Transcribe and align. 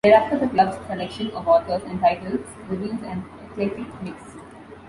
Thereafter 0.03 0.39
the 0.39 0.47
Club's 0.47 0.83
selection 0.87 1.29
of 1.29 1.47
authors 1.47 1.83
and 1.83 1.99
titles 2.01 2.43
reveals 2.67 3.03
an 3.03 3.23
eclectic 3.51 4.01
mix. 4.01 4.19